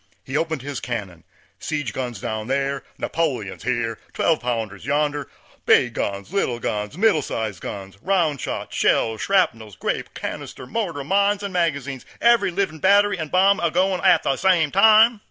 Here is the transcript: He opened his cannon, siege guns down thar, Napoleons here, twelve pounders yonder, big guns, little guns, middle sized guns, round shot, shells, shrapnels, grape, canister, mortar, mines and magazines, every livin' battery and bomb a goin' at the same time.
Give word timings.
He 0.23 0.35
opened 0.35 0.63
his 0.63 0.79
cannon, 0.79 1.25
siege 1.59 1.93
guns 1.93 2.19
down 2.19 2.47
thar, 2.47 2.83
Napoleons 2.97 3.61
here, 3.61 3.99
twelve 4.13 4.39
pounders 4.39 4.83
yonder, 4.83 5.29
big 5.67 5.93
guns, 5.93 6.33
little 6.33 6.57
guns, 6.57 6.97
middle 6.97 7.21
sized 7.21 7.61
guns, 7.61 7.99
round 8.01 8.41
shot, 8.41 8.73
shells, 8.73 9.21
shrapnels, 9.21 9.75
grape, 9.75 10.15
canister, 10.15 10.65
mortar, 10.65 11.03
mines 11.03 11.43
and 11.43 11.53
magazines, 11.53 12.03
every 12.19 12.49
livin' 12.49 12.79
battery 12.79 13.19
and 13.19 13.29
bomb 13.29 13.59
a 13.59 13.69
goin' 13.69 14.01
at 14.01 14.23
the 14.23 14.37
same 14.37 14.71
time. 14.71 15.19